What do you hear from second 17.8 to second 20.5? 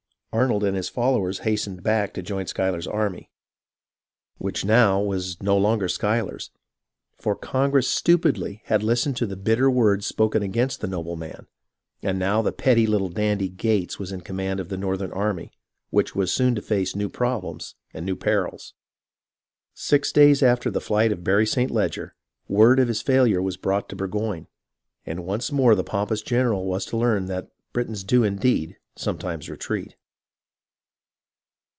and new perils. Six days